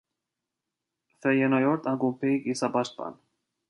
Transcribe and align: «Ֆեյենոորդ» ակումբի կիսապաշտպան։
«Ֆեյենոորդ» 1.25 1.93
ակումբի 1.95 2.35
կիսապաշտպան։ 2.49 3.27